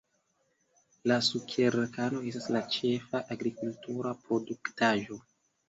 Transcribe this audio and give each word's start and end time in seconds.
La 1.11 1.17
sukerkano 1.27 2.23
estas 2.33 2.49
la 2.57 2.63
ĉefa 2.77 3.23
agrikultura 3.39 4.17
produktaĵo. 4.27 5.23